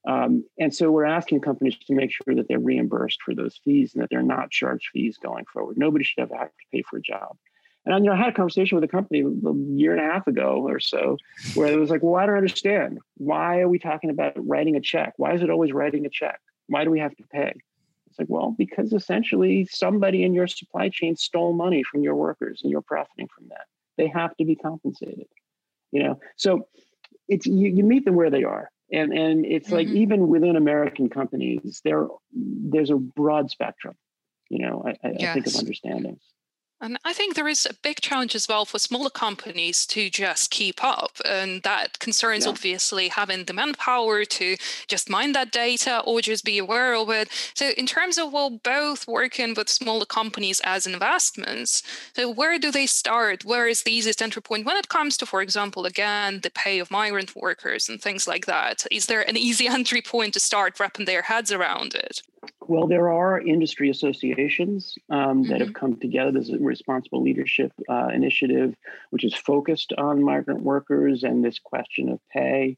[0.07, 3.93] Um, and so we're asking companies to make sure that they're reimbursed for those fees
[3.93, 5.77] and that they're not charged fees going forward.
[5.77, 7.37] Nobody should ever have to pay for a job
[7.87, 10.27] and you know, I had a conversation with a company a year and a half
[10.27, 11.17] ago or so
[11.55, 12.99] where it was like, well, I don't understand.
[13.17, 15.15] Why are we talking about writing a check?
[15.17, 16.41] Why is it always writing a check?
[16.67, 17.55] Why do we have to pay?
[18.09, 22.61] It's like, well, because essentially somebody in your supply chain stole money from your workers
[22.63, 23.67] and you're profiting from that.
[23.97, 25.29] They have to be compensated.
[25.93, 26.67] You know, so
[27.29, 28.71] it's you, you meet them where they are.
[28.93, 29.77] And and it's mm-hmm.
[29.77, 33.95] like even within American companies, there there's a broad spectrum,
[34.49, 35.31] you know, I, I, yes.
[35.31, 36.23] I think of understandings.
[36.87, 40.53] And I think there is a big challenge as well for smaller companies to just
[40.53, 41.21] keep up.
[41.25, 42.51] And that concerns yeah.
[42.51, 47.29] obviously having the manpower to just mine that data or just be aware of it.
[47.55, 51.83] So, in terms of well, both working with smaller companies as investments,
[52.15, 53.45] so where do they start?
[53.45, 56.79] Where is the easiest entry point when it comes to, for example, again, the pay
[56.79, 58.87] of migrant workers and things like that?
[58.93, 62.23] Is there an easy entry point to start wrapping their heads around it?
[62.69, 65.65] Well, there are industry associations um, that mm-hmm.
[65.65, 66.33] have come together.
[66.33, 68.75] There's a responsible leadership uh, initiative,
[69.11, 72.77] which is focused on migrant workers and this question of pay.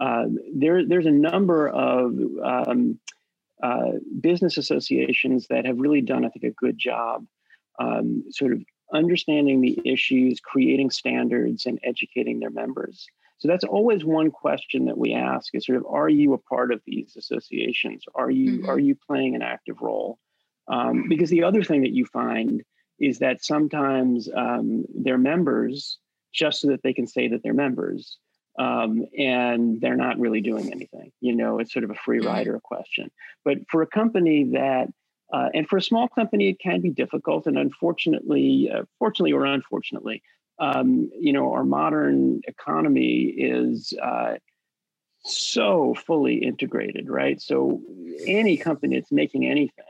[0.00, 2.98] Uh, there, there's a number of um,
[3.62, 7.26] uh, business associations that have really done, I think, a good job
[7.78, 13.06] um, sort of understanding the issues, creating standards, and educating their members.
[13.38, 16.72] So that's always one question that we ask is sort of, are you a part
[16.72, 18.04] of these associations?
[18.14, 18.68] Are you mm-hmm.
[18.68, 20.18] are you playing an active role?
[20.66, 22.62] Um, because the other thing that you find
[22.98, 25.98] is that sometimes um, they're members
[26.34, 28.18] just so that they can say that they're members.
[28.58, 31.12] Um, and they're not really doing anything.
[31.20, 32.26] You know, it's sort of a free mm-hmm.
[32.26, 33.08] rider question.
[33.44, 34.88] But for a company that,
[35.32, 37.46] uh, and for a small company, it can be difficult.
[37.46, 40.22] And unfortunately, uh, fortunately or unfortunately,
[40.58, 44.34] um, you know, our modern economy is uh,
[45.24, 47.40] so fully integrated, right?
[47.40, 47.80] So
[48.26, 49.84] any company that's making anything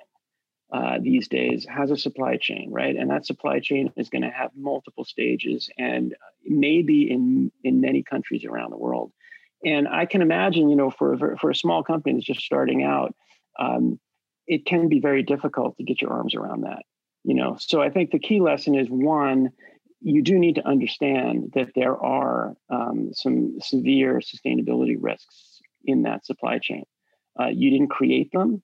[0.70, 2.94] uh, these days has a supply chain, right?
[2.94, 8.02] And that supply chain is going to have multiple stages, and maybe in in many
[8.02, 9.12] countries around the world.
[9.64, 13.14] And I can imagine, you know, for for a small company that's just starting out,
[13.58, 13.98] um,
[14.46, 16.82] it can be very difficult to get your arms around that.
[17.24, 19.50] You know, so I think the key lesson is one,
[20.00, 26.24] you do need to understand that there are um, some severe sustainability risks in that
[26.24, 26.84] supply chain.
[27.38, 28.62] Uh, you didn't create them.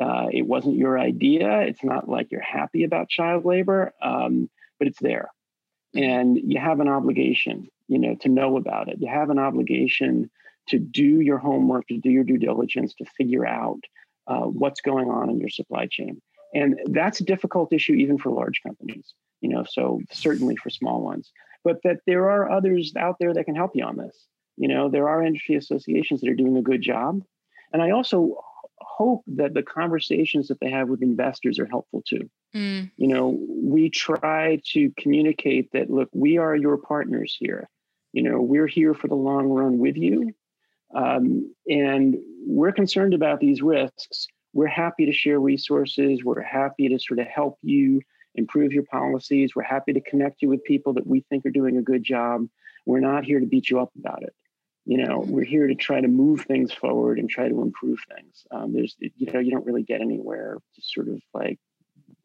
[0.00, 1.60] Uh, it wasn't your idea.
[1.60, 5.30] It's not like you're happy about child labor, um, but it's there,
[5.94, 8.98] and you have an obligation, you know, to know about it.
[9.00, 10.30] You have an obligation
[10.68, 13.80] to do your homework, to do your due diligence, to figure out
[14.26, 16.20] uh, what's going on in your supply chain,
[16.52, 21.02] and that's a difficult issue even for large companies you know so certainly for small
[21.02, 21.32] ones
[21.64, 24.26] but that there are others out there that can help you on this.
[24.56, 27.22] You know there are industry associations that are doing a good job
[27.72, 28.38] and i also
[28.80, 32.30] hope that the conversations that they have with investors are helpful too.
[32.54, 32.90] Mm.
[32.96, 37.68] you know we try to communicate that look we are your partners here.
[38.12, 40.32] You know we're here for the long run with you
[40.94, 44.28] um, and we're concerned about these risks.
[44.52, 46.24] We're happy to share resources.
[46.24, 48.00] We're happy to sort of help you
[48.36, 49.54] improve your policies.
[49.54, 52.46] We're happy to connect you with people that we think are doing a good job.
[52.84, 54.34] We're not here to beat you up about it.
[54.84, 58.46] You know, we're here to try to move things forward and try to improve things.
[58.52, 61.58] Um, there's, you know, you don't really get anywhere just sort of like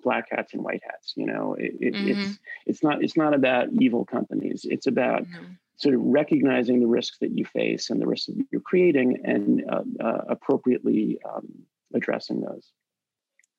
[0.04, 1.14] black hats and white hats.
[1.16, 2.22] You know, it, it, mm-hmm.
[2.22, 4.66] it's it's not it's not about evil companies.
[4.70, 5.54] It's about mm-hmm.
[5.78, 9.64] sort of recognizing the risks that you face and the risks that you're creating and
[9.68, 11.48] uh, uh, appropriately um,
[11.96, 12.72] addressing those.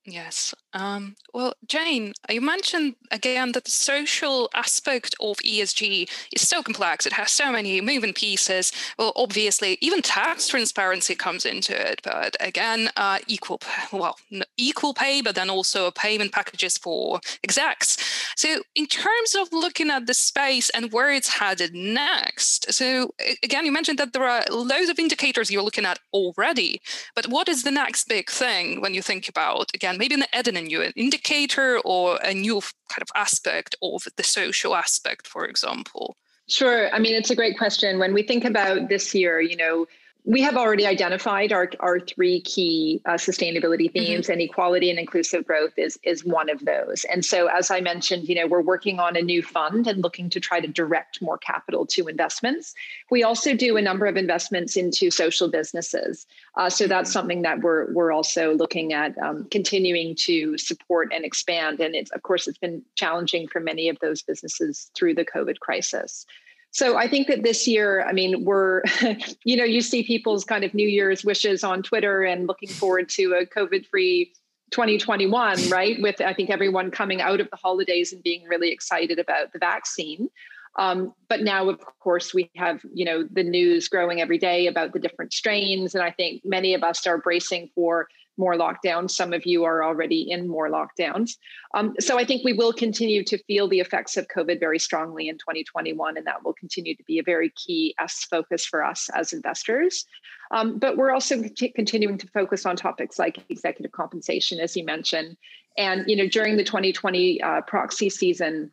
[0.05, 0.55] Yes.
[0.75, 7.07] Um, well, Jane, you mentioned again that the social aspect of ESG is so complex.
[7.07, 8.73] It has so many moving pieces.
[8.99, 12.01] Well, obviously, even tax transparency comes into it.
[12.03, 13.61] But again, uh, equal,
[13.93, 14.19] well,
[14.57, 17.97] equal pay, but then also payment packages for execs.
[18.37, 23.67] So, in terms of looking at the space and where it's headed next, so again,
[23.67, 26.81] you mentioned that there are loads of indicators you're looking at already.
[27.15, 29.99] But what is the next big thing when you think about again?
[30.03, 35.27] maybe an add new indicator or a new kind of aspect of the social aspect,
[35.27, 36.17] for example?
[36.49, 36.93] Sure.
[36.95, 37.99] I mean, it's a great question.
[37.99, 39.87] When we think about this year, you know,
[40.25, 43.99] we have already identified our, our three key uh, sustainability mm-hmm.
[43.99, 44.33] themes mm-hmm.
[44.33, 48.29] and equality and inclusive growth is, is one of those and so as i mentioned
[48.29, 51.39] you know we're working on a new fund and looking to try to direct more
[51.39, 52.75] capital to investments
[53.11, 57.13] we also do a number of investments into social businesses uh, so that's mm-hmm.
[57.13, 62.11] something that we're, we're also looking at um, continuing to support and expand and it's
[62.13, 66.27] of course it's been challenging for many of those businesses through the covid crisis
[66.73, 68.83] so I think that this year, I mean, we're,
[69.45, 73.11] you know, you see people's kind of New Year's wishes on Twitter and looking forward
[73.11, 74.33] to a COVID free
[74.71, 76.01] 2021, right?
[76.01, 79.59] With I think everyone coming out of the holidays and being really excited about the
[79.59, 80.31] vaccine.
[80.79, 84.95] Um, but now, of course, we have you know the news growing every day about
[84.95, 89.11] the different strains, and I think many of us are bracing for more lockdowns.
[89.11, 91.37] Some of you are already in more lockdowns.
[91.75, 95.29] Um, so I think we will continue to feel the effects of COVID very strongly
[95.29, 99.09] in 2021, and that will continue to be a very key S focus for us
[99.15, 100.05] as investors.
[100.51, 101.43] Um, but we're also
[101.75, 105.37] continuing to focus on topics like executive compensation, as you mentioned.
[105.79, 108.71] And you know, during the 2020 uh, proxy season,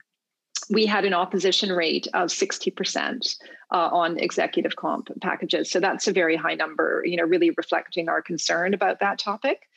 [0.70, 3.38] we had an opposition rate of 60%
[3.72, 5.70] uh, on executive comp packages.
[5.72, 9.68] So that's a very high number, you know, really reflecting our concern about that topic.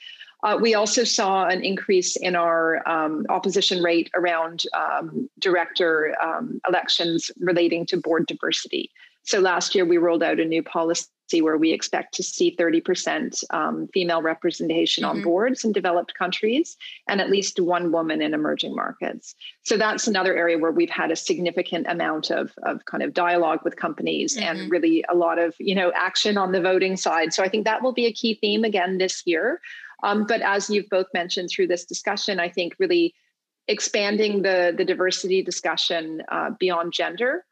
[0.42, 6.60] Uh, we also saw an increase in our um, opposition rate around um, director um,
[6.69, 8.90] elections relating to board diversity.
[9.25, 11.08] So last year we rolled out a new policy
[11.40, 15.18] where we expect to see 30% um, female representation mm-hmm.
[15.18, 16.77] on boards in developed countries
[17.08, 19.35] and at least one woman in emerging markets.
[19.62, 23.60] So that's another area where we've had a significant amount of, of kind of dialogue
[23.64, 24.44] with companies mm-hmm.
[24.44, 27.33] and really a lot of you know action on the voting side.
[27.33, 29.60] So I think that will be a key theme again this year.
[30.02, 33.14] Um, but as you've both mentioned through this discussion, I think really
[33.68, 37.44] expanding the, the diversity discussion uh, beyond gender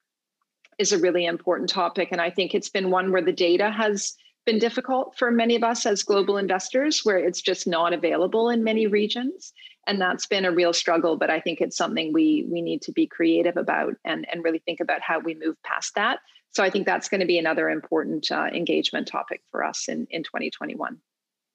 [0.80, 2.08] is a really important topic.
[2.10, 4.14] And I think it's been one where the data has
[4.46, 8.64] been difficult for many of us as global investors, where it's just not available in
[8.64, 9.52] many regions.
[9.86, 11.18] And that's been a real struggle.
[11.18, 14.60] But I think it's something we we need to be creative about and, and really
[14.60, 16.20] think about how we move past that.
[16.52, 20.06] So I think that's going to be another important uh, engagement topic for us in,
[20.10, 20.98] in 2021.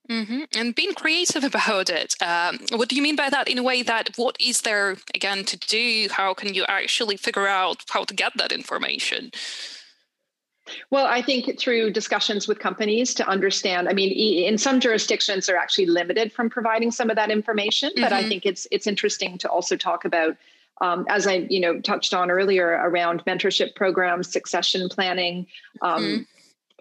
[0.09, 0.41] Mm-hmm.
[0.55, 2.15] And being creative about it.
[2.21, 3.47] Um, what do you mean by that?
[3.47, 6.07] In a way that what is there again to do?
[6.11, 9.31] How can you actually figure out how to get that information?
[10.89, 13.87] Well, I think through discussions with companies to understand.
[13.87, 17.91] I mean, in some jurisdictions, they're actually limited from providing some of that information.
[17.95, 18.13] But mm-hmm.
[18.13, 20.37] I think it's it's interesting to also talk about,
[20.81, 25.47] um, as I you know touched on earlier, around mentorship programs, succession planning.
[25.81, 26.21] Um, mm-hmm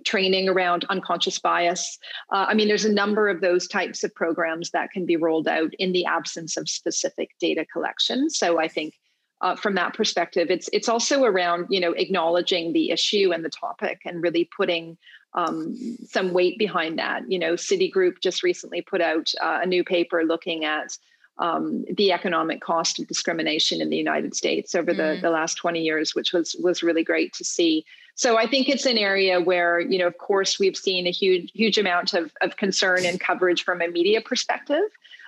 [0.04, 1.98] training around unconscious bias.
[2.30, 5.48] Uh, I mean, there's a number of those types of programs that can be rolled
[5.48, 8.30] out in the absence of specific data collection.
[8.30, 8.94] So I think
[9.40, 13.50] uh, from that perspective, it's it's also around you know acknowledging the issue and the
[13.50, 14.96] topic and really putting
[15.34, 15.76] um,
[16.06, 17.30] some weight behind that.
[17.30, 20.96] You know, Citigroup just recently put out uh, a new paper looking at
[21.38, 25.20] um, the economic cost of discrimination in the United States over the, mm.
[25.20, 27.84] the last 20 years, which was was really great to see.
[28.16, 31.50] So I think it's an area where, you know, of course, we've seen a huge,
[31.52, 34.84] huge amount of, of concern and coverage from a media perspective,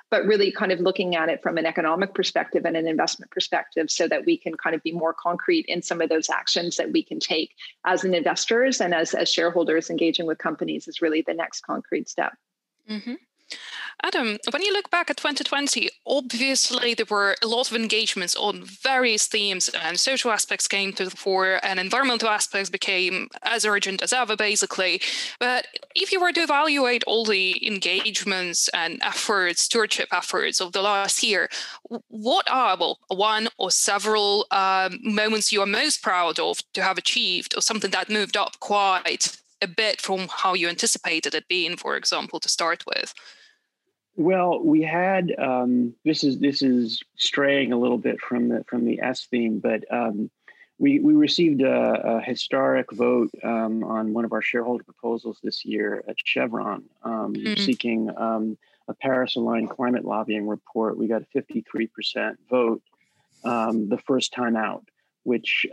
[0.08, 3.90] but really kind of looking at it from an economic perspective and an investment perspective
[3.90, 6.92] so that we can kind of be more concrete in some of those actions that
[6.92, 11.24] we can take as an investors and as, as shareholders engaging with companies is really
[11.26, 12.34] the next concrete step.
[12.88, 13.14] Mm-hmm.
[14.02, 18.62] Adam, when you look back at 2020, obviously there were a lot of engagements on
[18.62, 24.02] various themes, and social aspects came to the fore, and environmental aspects became as urgent
[24.02, 25.00] as ever, basically.
[25.40, 30.82] But if you were to evaluate all the engagements and efforts, stewardship efforts of the
[30.82, 31.48] last year,
[32.08, 36.98] what are well, one or several um, moments you are most proud of to have
[36.98, 41.76] achieved, or something that moved up quite a bit from how you anticipated it being,
[41.76, 43.14] for example, to start with?
[44.16, 48.86] Well, we had um, this is this is straying a little bit from the from
[48.86, 50.30] the S theme, but um,
[50.78, 55.66] we we received a, a historic vote um, on one of our shareholder proposals this
[55.66, 57.62] year at Chevron, um, mm-hmm.
[57.62, 58.56] seeking um,
[58.88, 60.96] a Paris-aligned climate lobbying report.
[60.96, 62.82] We got a 53% vote
[63.44, 64.84] um, the first time out,
[65.24, 65.66] which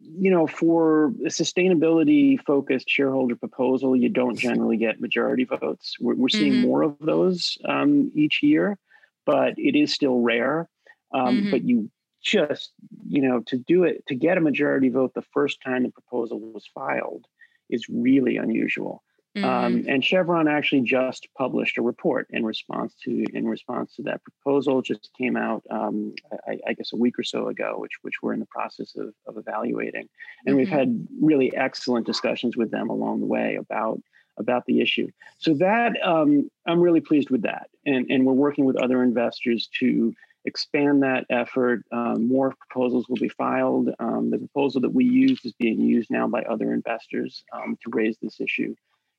[0.00, 5.96] you know, for a sustainability focused shareholder proposal, you don't generally get majority votes.
[6.00, 6.68] We're, we're seeing mm-hmm.
[6.68, 8.78] more of those um, each year,
[9.26, 10.68] but it is still rare.
[11.12, 11.50] Um, mm-hmm.
[11.50, 11.90] But you
[12.22, 12.72] just,
[13.06, 16.38] you know, to do it, to get a majority vote the first time the proposal
[16.38, 17.26] was filed
[17.68, 19.02] is really unusual.
[19.36, 19.48] Um, mm-hmm.
[19.48, 24.22] Um, and Chevron actually just published a report in response to in response to that
[24.24, 24.82] proposal.
[24.82, 26.14] Just came out, um,
[26.48, 29.14] I, I, guess, a week or so ago, which which we're in the process of,
[29.26, 30.08] of evaluating.
[30.46, 30.56] And mm-hmm.
[30.56, 34.02] we've had really excellent discussions with them along the way about
[34.36, 35.08] about the issue.
[35.38, 39.68] So that um, I'm really pleased with that, and and we're working with other investors
[39.78, 40.12] to
[40.44, 41.84] expand that effort.
[41.92, 43.90] Um, more proposals will be filed.
[44.00, 47.90] Um, the proposal that we used is being used now by other investors um, to
[47.90, 48.74] raise this issue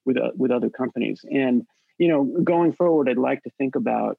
[0.06, 1.24] with uh, with other companies.
[1.32, 1.66] And
[1.98, 4.18] you know, going forward, I'd like to think about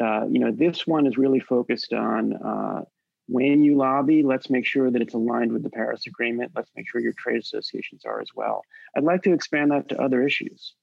[0.00, 2.82] uh, you know this one is really focused on uh,
[3.26, 4.22] when you lobby.
[4.22, 6.52] Let's make sure that it's aligned with the Paris Agreement.
[6.54, 8.62] Let's make sure your trade associations are as well.
[8.96, 10.74] I'd like to expand that to other issues.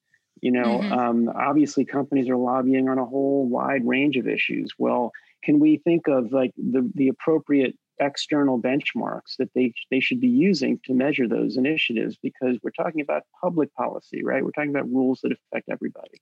[0.41, 0.93] You know, mm-hmm.
[0.93, 4.73] um, obviously, companies are lobbying on a whole wide range of issues.
[4.77, 5.11] Well,
[5.43, 10.27] can we think of like the the appropriate external benchmarks that they they should be
[10.27, 14.43] using to measure those initiatives because we're talking about public policy right?
[14.43, 16.21] We're talking about rules that affect everybody.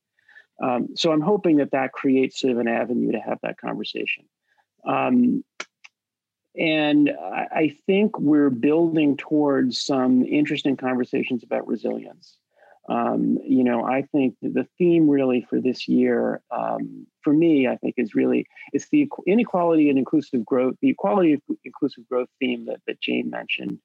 [0.61, 4.25] Um, so i'm hoping that that creates sort of an avenue to have that conversation.
[4.87, 5.43] Um,
[6.55, 12.37] and I, I think we're building towards some interesting conversations about resilience
[12.89, 17.77] um, you know, I think the theme really for this year, um, for me, I
[17.77, 22.65] think is really it's the inequality and inclusive growth, the equality of inclusive growth theme
[22.65, 23.79] that that Jane mentioned,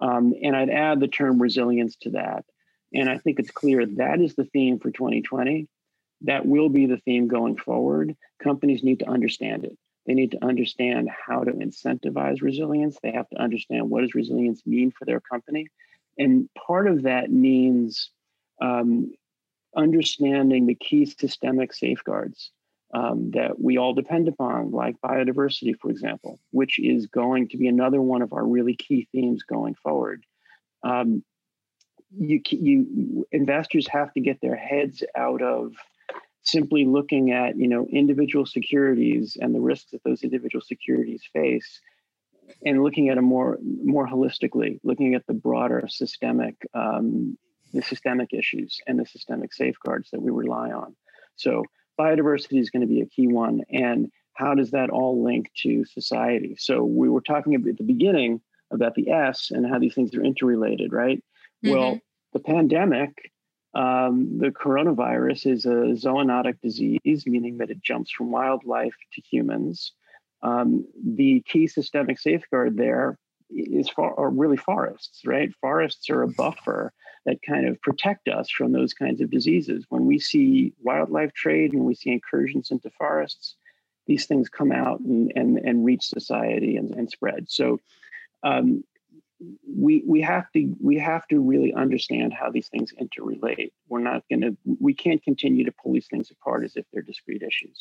[0.00, 2.44] um, and I'd add the term resilience to that.
[2.92, 5.66] And I think it's clear that is the theme for 2020.
[6.22, 8.14] That will be the theme going forward.
[8.40, 9.76] Companies need to understand it.
[10.06, 12.98] They need to understand how to incentivize resilience.
[13.02, 15.66] They have to understand what does resilience mean for their company.
[16.18, 18.10] And part of that means
[18.60, 19.12] um,
[19.76, 22.50] understanding the key systemic safeguards
[22.94, 27.66] um, that we all depend upon, like biodiversity, for example, which is going to be
[27.66, 30.24] another one of our really key themes going forward.
[30.84, 31.24] Um,
[32.16, 35.72] you, you investors have to get their heads out of
[36.44, 41.80] simply looking at you know individual securities and the risks that those individual securities face
[42.64, 47.36] and looking at a more more holistically looking at the broader systemic um,
[47.74, 50.94] the systemic issues and the systemic safeguards that we rely on
[51.36, 51.64] so
[51.98, 55.84] biodiversity is going to be a key one and how does that all link to
[55.84, 58.40] society so we were talking at the beginning
[58.72, 61.22] about the s and how these things are interrelated right
[61.64, 61.70] mm-hmm.
[61.70, 62.00] well
[62.32, 63.30] the pandemic
[63.74, 69.92] um, the coronavirus is a zoonotic disease, meaning that it jumps from wildlife to humans.
[70.42, 73.18] Um, the key systemic safeguard there
[73.50, 75.52] is for, are really forests, right?
[75.60, 76.92] Forests are a buffer
[77.26, 79.86] that kind of protect us from those kinds of diseases.
[79.88, 83.56] When we see wildlife trade and we see incursions into forests,
[84.06, 87.50] these things come out and, and, and reach society and, and spread.
[87.50, 87.80] So
[88.42, 88.84] um,
[89.66, 93.72] we we have to we have to really understand how these things interrelate.
[93.88, 97.02] We're not going to we can't continue to pull these things apart as if they're
[97.02, 97.80] discrete issues.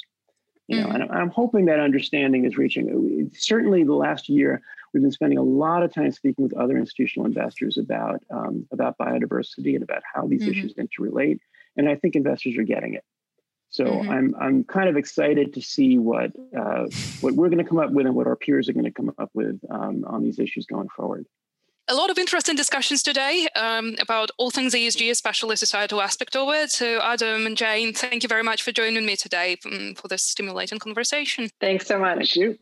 [0.67, 1.01] You know, mm-hmm.
[1.01, 3.29] and I'm hoping that understanding is reaching.
[3.33, 4.61] Certainly, the last year
[4.93, 8.97] we've been spending a lot of time speaking with other institutional investors about um, about
[8.97, 10.51] biodiversity and about how these mm-hmm.
[10.51, 11.39] issues interrelate,
[11.75, 13.03] and I think investors are getting it.
[13.69, 14.09] So mm-hmm.
[14.09, 16.85] I'm I'm kind of excited to see what uh,
[17.19, 19.11] what we're going to come up with and what our peers are going to come
[19.17, 21.25] up with um, on these issues going forward
[21.89, 26.49] a lot of interesting discussions today um, about all things ESG, especially societal aspect of
[26.53, 26.71] it.
[26.71, 30.23] So, Adam and Jane, thank you very much for joining me today um, for this
[30.23, 31.49] stimulating conversation.
[31.59, 32.17] Thanks so much.
[32.17, 32.59] Thank you.